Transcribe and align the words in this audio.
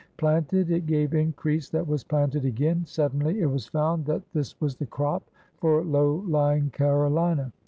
Planted, 0.17 0.71
it 0.71 0.87
gave 0.87 1.13
increase 1.13 1.69
that 1.69 1.85
was 1.87 2.03
planted 2.03 2.43
again. 2.43 2.87
Suddenly 2.87 3.39
it 3.41 3.45
was 3.45 3.67
found 3.67 4.03
that 4.07 4.23
this 4.33 4.59
was 4.59 4.75
the 4.75 4.87
crop 4.87 5.29
for 5.57 5.83
low 5.83 6.23
lying 6.27 6.71
Carolina. 6.71 7.53